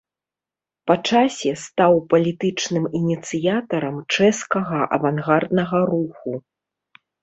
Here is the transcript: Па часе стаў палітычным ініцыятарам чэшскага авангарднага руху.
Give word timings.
Па 0.91 0.95
часе 1.11 1.51
стаў 1.65 1.93
палітычным 2.15 2.89
ініцыятарам 3.03 4.03
чэшскага 4.17 4.79
авангарднага 5.01 5.87
руху. 5.97 6.31